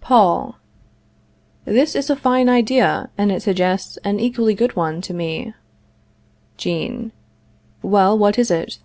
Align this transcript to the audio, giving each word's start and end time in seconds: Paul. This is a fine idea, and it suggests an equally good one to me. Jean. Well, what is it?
Paul. 0.00 0.54
This 1.64 1.96
is 1.96 2.08
a 2.08 2.14
fine 2.14 2.48
idea, 2.48 3.10
and 3.18 3.32
it 3.32 3.42
suggests 3.42 3.96
an 4.04 4.20
equally 4.20 4.54
good 4.54 4.76
one 4.76 5.00
to 5.00 5.12
me. 5.12 5.52
Jean. 6.56 7.10
Well, 7.82 8.16
what 8.16 8.38
is 8.38 8.52
it? 8.52 8.78